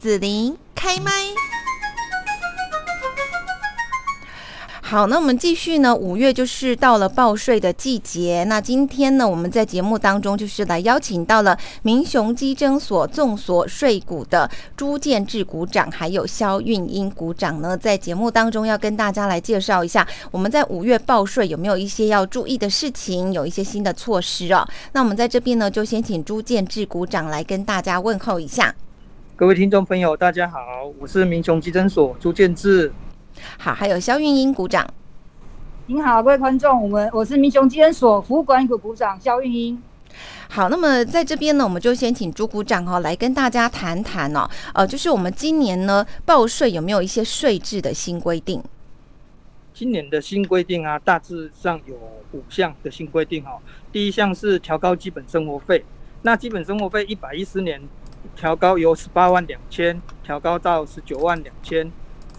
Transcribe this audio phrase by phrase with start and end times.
[0.00, 1.12] 子琳开麦。
[4.80, 5.94] 好，那我们继续呢。
[5.94, 8.42] 五月就是到了报税的季节。
[8.48, 24.66] 那今天呢，我们在节目当中就是来邀请到了民雄基征所纵所税股的朱建志股长，还有肖运英股长呢，在节目当中要跟大家来介绍一下，我们在五月报税有没有一些要注意的事情，有一些新的措施哦。
[24.92, 28.74] 那我们在这边呢，就先请朱建志股长来跟大家问候一下。
[29.40, 30.58] 各位听众朋友，大家好，
[30.98, 32.92] 我是民雄急诊所朱建志。
[33.58, 34.86] 好，还有肖运英鼓掌。
[35.86, 39.82] 您好，各位观众，我们我是民雄急诊所服务管理股股长肖运英。
[40.50, 48.62] 好，那么在这边呢，我们就先请朱股长哦来跟大家谈谈哦，呃，就是我们今年呢报税有没有一些税制的新规定？
[49.72, 51.94] 今年的新规定啊，大致上有
[52.32, 53.56] 五项的新规定哦。
[53.90, 55.82] 第一项是调高基本生活费，
[56.20, 57.80] 那基本生活费一百一十年
[58.36, 61.90] 调高由十八万两千调高到十九万两千。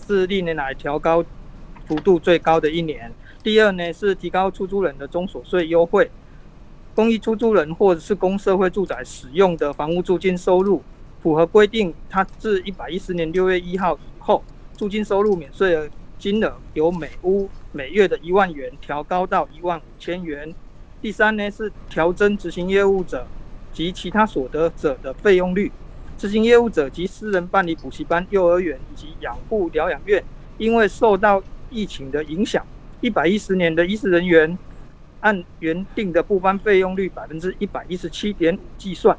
[0.08, 1.24] 是历年来调高
[1.86, 3.14] 幅度最高的一年。
[3.42, 6.12] 第二呢是提高出租人的中所税优惠，
[6.94, 10.82] 公益出租人或者是公社会住宅使用的房屋租金收入，
[11.22, 15.88] 符合规定，它自一百一十年六月一号以后，租金收入免税额
[16.20, 20.54] 金额由每屋每月的一万元调高到一万五千元。
[21.02, 23.26] 第三呢是调增执行业务者
[23.74, 25.72] 及其他所得者的费用率。
[26.18, 30.24] 执行业务者及私人办理补习班、幼儿园以及养护疗养院，
[30.60, 31.42] 因为受到
[31.72, 32.64] 疫情的影响，
[33.00, 34.56] 一百一十年的医师人员
[35.22, 39.18] 按原定的部班费用率百分之一百一十七点五计算，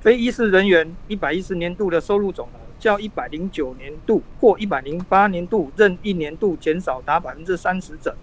[0.00, 8.16] 非医师人员一百一十年度的收入总额较一百零九年度或一百零八年度任一年度减少达百分之三十者，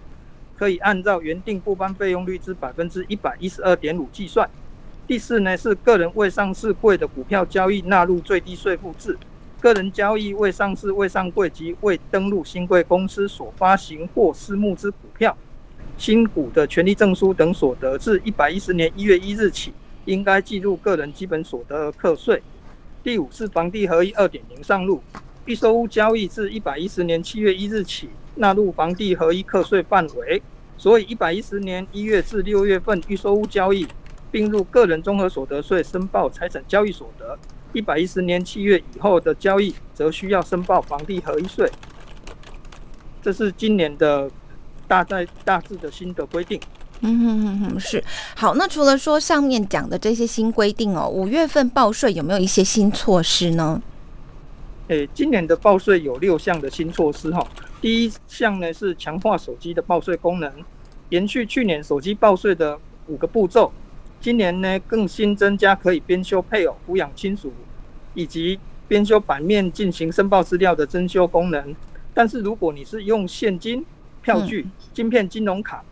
[0.58, 4.46] 可以按照原定部班费用率之百分之一百一十二点五计算。
[5.08, 9.16] 第四呢是个人未上市柜的股票交易纳入最低税负制，
[9.58, 15.34] 个人交易未上市、未上柜及未登录新贵公司所发行或私募之股票、
[15.96, 19.72] 新股的权利证书等所得，自一百一十年一月一日起，
[20.04, 22.42] 应该计入个人基本所得课税。
[23.02, 25.02] 第五是房地合一二点零上路，
[25.46, 30.42] 预收屋交易自一百一十年七月一日起纳入房地合一课税范围，
[30.76, 33.88] 所以一百一十年一月至六月份预收屋交易。
[34.30, 37.38] 并入个人综合所得税申报财产交易所得，
[37.72, 41.70] 一百一十年七月以后的交易则需要申报房地合一税。
[43.22, 44.30] 这是今年的
[44.86, 46.60] 大概大致的新的规定。
[47.00, 48.02] 嗯哼哼哼，是
[48.34, 48.54] 好。
[48.56, 53.80] 那除了说上面讲的这些新规定哦，五月份报税有没有一些新措施呢？
[54.88, 57.46] 诶，今年的报税有六项的新措施哈。
[57.80, 60.52] 第一项呢是强化手机的报税功能，
[61.10, 63.72] 延续去年手机报税的五个步骤。
[64.20, 67.52] 今年呢，更新增加可以编修配偶、抚养亲属
[68.14, 68.58] 以及
[68.88, 71.74] 编修版面进行申报资料的增修功能。
[72.12, 73.84] 但是，如果你是用现金、
[74.20, 75.84] 票据、晶片、金融卡，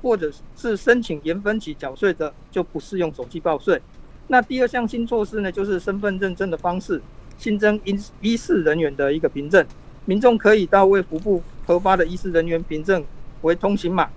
[0.00, 3.80] 或者是申请延分期缴税的，就不适用手机报税。
[4.28, 7.02] 那第二项新措施呢，就是身份认证的方式
[7.36, 9.64] 新增医医事人员的一个凭证，
[10.06, 13.04] 民众可以到为服部核发的医事人员凭证
[13.42, 14.08] 为通行码，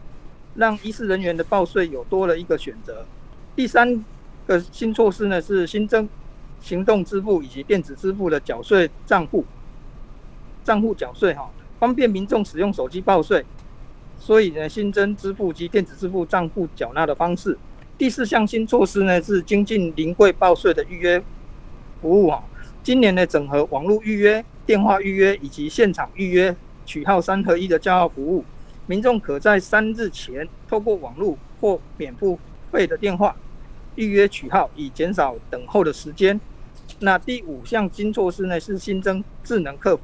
[0.56, 3.06] 让医事人员的报税有多了一个选择。
[3.58, 4.06] 第三
[4.46, 6.08] 个新措施呢，是新增
[6.62, 9.44] 行动支付以及电子支付的缴税账户，
[10.64, 13.44] 账户缴税哈，方便民众使用手机报税。
[14.20, 17.58] 所以呢，新增支付及电子支付账户缴纳的方式。
[17.98, 21.20] 第四项新措施呢，是精进临柜报税的预约
[22.00, 22.44] 服务哈。
[22.84, 28.46] 今年呢，整合网络预约、电话预约以及现场预约取号三合一的叫号服务，
[28.86, 32.38] 民众可在三日前透过网络或免付
[32.72, 33.36] 费的电话。
[33.98, 36.40] 预约取号以减少等候的时间。
[37.02, 40.04] 那第五项新措施呢，是新增智能客服。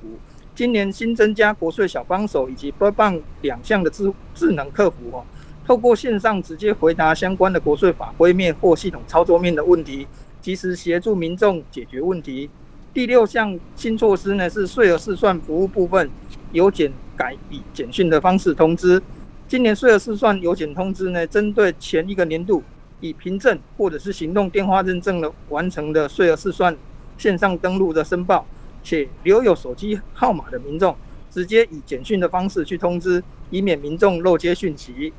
[0.53, 5.25] 今年新增加国税小帮手以及 b 棒两项的智智能客服哦，
[5.65, 10.05] 透过线上直接回答相关的国税法规面或系统操作面的问题，
[10.41, 12.49] 及时协助民众解决问题。
[12.93, 16.07] 第六项新措施呢，是税额试算服务部分，
[16.51, 19.01] 由简改以简讯的方式通知。
[19.47, 22.61] 今年税额试算由简通知呢，针对前一个年度。
[23.03, 26.73] 以凭证或者是行动电话认证的完成的税额试算
[27.17, 28.45] 线上登录的申报，
[28.81, 30.95] 且留有手机号码的民众，
[31.29, 35.11] 直接以简讯的方式去通知，以免民众漏接讯息。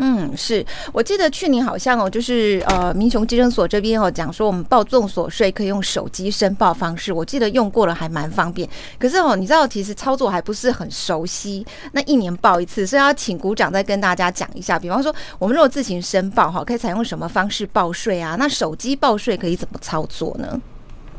[0.00, 8.68] 嗯，是我记得去年好像哦，就是呃，民雄基征所这边哦讲说，我们报重所税可以用手机申报方式，我记得用过了还蛮方便。
[8.96, 14.78] 可是哦，你知道其实操作还不是很熟悉，那一年报一次，所以要请股长再跟大家讲一下。
[14.78, 18.36] 比方说，我们如果自行申报哈，可以采用什么方式报税啊？
[18.38, 20.60] 那手机报税可以怎么操作呢？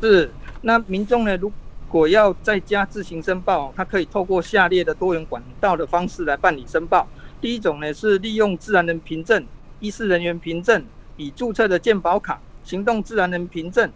[0.00, 0.32] 是，
[0.62, 1.52] 那民众呢，如
[1.86, 7.06] 果要在家自行申报，它可以透过下列的多元管道的方式来办理申报。
[7.40, 9.44] 第一种呢是利用自然人凭证、
[9.80, 10.84] 医师人员凭证、
[11.16, 13.90] 已注册的健保卡、行动自然人凭证，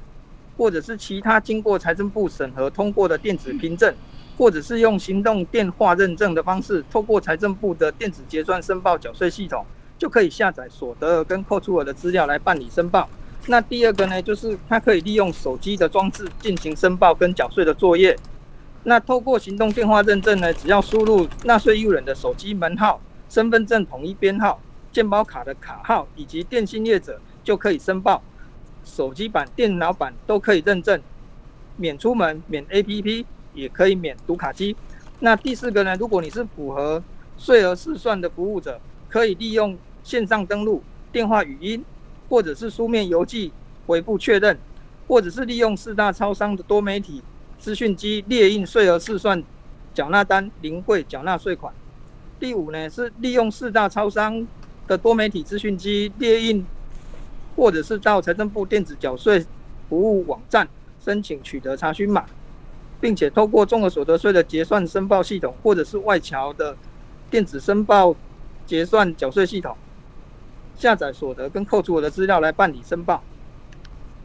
[0.56, 3.94] 或者是其他经过财政部审核通过的电子凭证，
[4.38, 9.64] 或者是用行动电话认证的方式，透过财政部的电子结算申报缴税系统，
[9.98, 13.08] 就可以下载所得额跟扣除额的资料来办理申报。
[13.46, 18.16] 那第二个呢，就是它可以利用手机的装置进行申报跟缴税的作业。
[18.84, 23.00] 那透过行动电话认证呢，只要输入纳税义务人的手机门号、
[23.34, 24.60] 身份证统一编号、
[24.92, 28.22] 健保卡的卡号以及电信业者，就可以申报。
[28.84, 31.00] 手机版、电脑版都可以认证，
[31.76, 34.76] 免出门、免 APP，也可以免读卡机。
[35.18, 37.02] 那第四个呢，如果你是符合
[37.36, 41.84] 税额试算的服务者，可以利用线上登录、电话语音。
[42.26, 43.52] 或者是书面邮寄
[43.86, 44.58] 回复确认，
[45.06, 47.22] 或者是利用四大超商的多媒体
[47.58, 49.42] 资讯机列印税额试算
[49.92, 51.72] 缴纳单、零柜缴纳税款。
[52.38, 54.46] 第五呢是利用四大超商
[54.86, 56.64] 的多媒体资讯机列印，
[57.56, 59.44] 或者是到财政部电子缴税
[59.88, 60.68] 服务网站
[61.02, 62.24] 申请取得查询码，
[63.00, 66.76] 并且透过综合所得税的结算申报系统，或者是外侨的
[67.30, 68.14] 电子申报
[68.66, 69.76] 结算缴税系统。
[70.76, 73.22] 下载所得跟扣除我的资料来办理申报。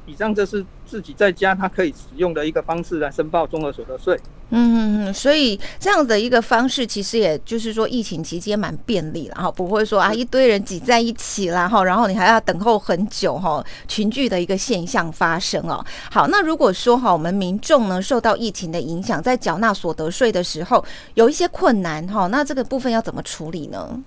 [0.07, 4.19] 以上这是自己在家他可以使用的一个方式来申报综合所得税。
[4.51, 15.85] 嗯嗯所以这样的一个方式，其实也就是说疫情期间蛮便利了哈，不会说啊一堆人挤在一起啦哈，然后你还要等候很久哈，群聚的一个现象发生哦。
[16.11, 24.01] 好，那如果说哈，我们民众呢受到疫情的影响，在缴纳所得税的时候有一些困难哈，那这个部分要怎么处理呢？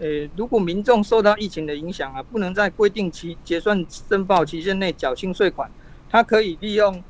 [0.00, 5.70] 呃，如果民众受到疫情的影响啊，不能在规定期结算申报期限内缴清税款，
[6.10, 7.02] 他可以利用，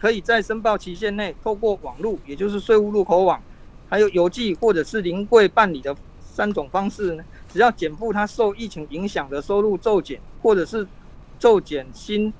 [0.00, 3.40] 可以在申报期限内透过网络，也就是税务入口网，
[3.88, 7.24] 还有邮寄或者是临柜办理的三种方式呢。
[7.52, 10.86] 只要减负他受疫情影响的收入骤减，或者是
[11.38, 12.32] 骤减薪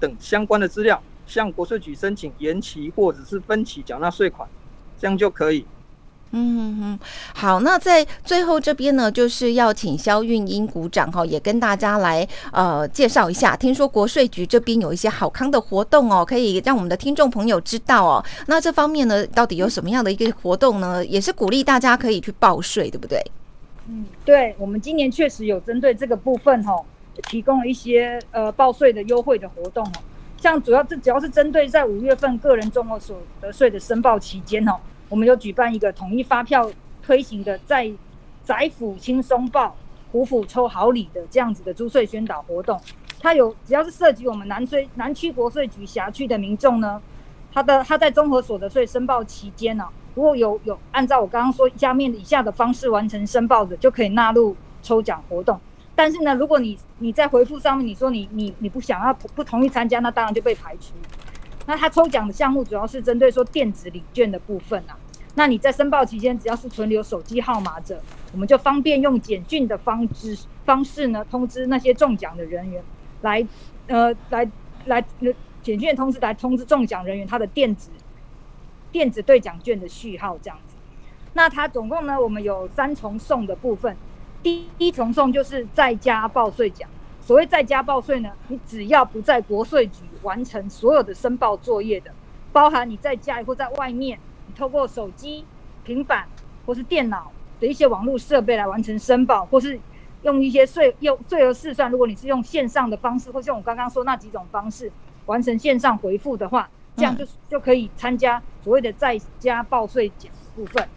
[0.00, 4.48] 等相关的资料，向国税局申请延期或者是分期缴纳税款，
[4.98, 5.64] 这样就可以。
[6.32, 6.98] 嗯哼，
[7.34, 13.56] 好，那在最后这边呢，就是要请肖运英鼓掌哈，也跟大家来呃介绍一下。
[13.56, 18.24] 听说国税局这边有一些好康的活动哦，可以让我们的听众朋友知道哦。
[18.48, 21.04] 那这方面呢，到底有什么样的一个活动呢？
[21.06, 23.22] 也是鼓励大家可以去报税，对不对？
[23.88, 26.74] 嗯，对，我们今年确实有针对这个部分哈，
[27.28, 29.92] 提供了一些呃报税的优惠的活动哦。
[30.38, 34.72] 像主要这主要是针对在五月份个人综合所得税的申报期间哦。
[35.08, 36.70] 我们有举办一个统一发票
[37.02, 37.90] 推行的，在
[38.44, 39.76] 宅府轻松报、
[40.10, 42.80] 虎府抽好礼的这样子的租税宣导活动。
[43.18, 47.00] 它有只要是涉及我们南税南区国税局辖区的民众呢，
[47.52, 55.58] 他的他在综合所得税申报期间呢，如果有有按照我刚刚说下面以下的方式完成申报的，就可以纳入抽奖活动。
[55.94, 60.92] 但是呢，如果你你在回复上面你说你你你不想要不不同意参加，那当然就被排除。
[61.66, 64.96] 那它抽奖的项目主要是针对说电子礼券的部分啊。
[65.34, 68.00] 那你在申报期间，只要是存留手机号码者，
[68.32, 72.82] 我们就方便用简讯的方式方式呢，通知那些中奖的人员，
[73.20, 73.46] 来
[73.88, 74.48] 呃来
[74.86, 75.04] 来
[75.62, 77.90] 简讯通知来通知中奖人员他的电子
[78.90, 80.74] 电子兑奖券的序号这样子。
[81.34, 83.94] 那它总共呢，我们有三重送的部分。
[84.42, 86.88] 第一重送就是在家报税奖。
[87.26, 92.12] 所谓在家报税呢，你只要不在国税局完成所有的申报作业的，
[92.52, 94.16] 包含你在家里或在外面，
[94.46, 95.44] 你透过手机、
[95.82, 96.28] 平板
[96.64, 99.76] 或是电脑的一些网络设备来完成申报，或是
[100.22, 104.92] 用一些税用税额试算，如果你是用线上的方式，或像我刚刚说那几种方式
[105.24, 110.88] 完成线上回复的话，这样就就可以参加所谓的在家报税奖部分。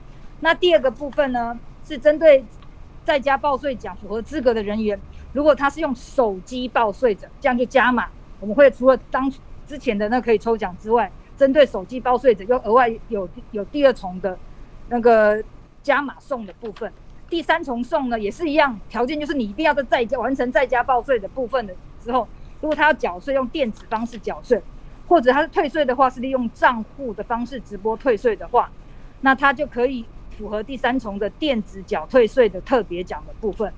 [0.42, 2.46] 那第二个部分呢，是针对
[3.04, 5.00] 在家报税奖符合资格的人员。
[5.34, 8.08] 如果他是用手机报税者，这样就加码。
[8.40, 9.32] 我们会除了当
[9.68, 14.38] 之前的那可以抽奖之外，针对手机报税者又额外有有第二重的
[14.88, 15.44] 那个
[15.84, 16.92] 加码送的部分。
[17.30, 22.28] 第三重送呢也是一样，条件就是你一定要在在家完成在家报税的部分的之后，
[22.62, 24.60] 如果他要缴税用电子方式缴税，
[25.08, 28.72] 或者他是退税的话是利用账户的方式直播退税的话，
[29.22, 30.04] 那他就可以
[30.38, 33.72] 符合第三重的电子缴退税的特别奖的部分。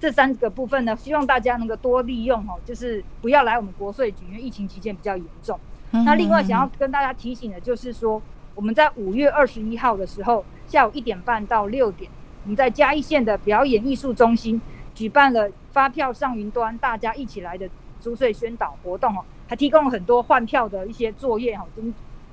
[0.00, 5.60] 这三个部分呢，希望大家能够多利用哈，就是不要来我们国税局，因为疫情期间比较严重。
[5.92, 8.22] 那另外想要跟大家提醒的就是说，
[8.54, 12.10] 我们在五月二十一号的时候，下午一点半到六点，
[12.44, 14.58] 我们在嘉义县的表演艺术中心
[14.94, 17.68] 举办了发票上云端，大家一起来的
[18.00, 21.66] 租税宣导活动哦，还提供了很多换票的一些作业哈，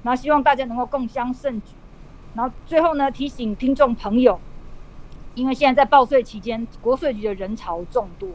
[0.04, 1.74] 然后希望大家能够共襄盛举。
[2.36, 4.40] 然后最后呢，提醒听众朋友，
[5.38, 8.28] 因为现在在报税期间，国税局的人潮众多，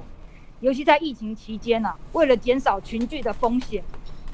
[0.61, 3.83] 尤其在疫情期间呢、为了减少群聚的风险，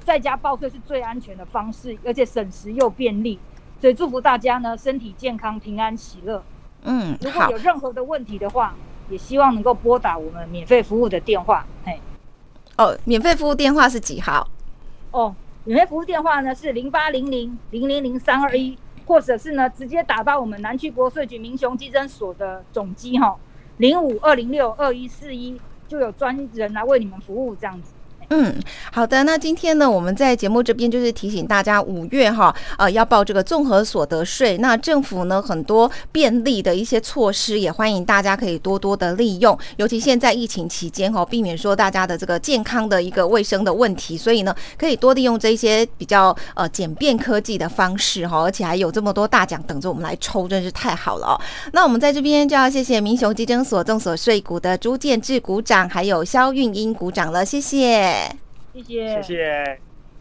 [0.05, 3.39] 在家报税是最安全的方式，而且省时又便利。
[3.81, 6.43] 所以祝福大家呢身体健康、平安喜乐。
[6.83, 8.75] 嗯，如果有，任何的问题的话，
[9.09, 11.65] 也希望能够拨打我们免费服务的电话。
[11.87, 11.99] 嘿，
[12.77, 14.47] 哦，免费服务电话是几号？
[15.11, 15.35] 哦，
[15.65, 18.77] 免费服务电话呢是零八零零零零零三二一，
[19.09, 23.35] 或者是呢直接打到我们南区国税局民雄基征所的总机哈
[23.79, 27.95] 零五二零六二一四一，就有专人来为你们服务这样子。
[28.31, 28.55] 嗯，
[28.93, 29.25] 好的。
[29.25, 34.59] 那今天呢，我们在节目这边就是提醒大家，五月哈，呃，要报这个综合所得税。
[34.59, 39.59] 那政府呢，很多便利的一些措施，也欢迎大家可以多多的利用。
[39.77, 51.41] 尤其现在疫情期间哈，避免说大家的这个健康的一个卫生的问题，所以呢，可以多利用这些比较呃简便科技的方式哈，而且还有这么多大奖等着我们来抽，真是太好了哦。
[51.73, 58.18] 那我们在这边就要谢谢民雄基征所综所税股的朱建志股长，还有肖运英股长了，谢谢。
[58.83, 59.81] 谢谢，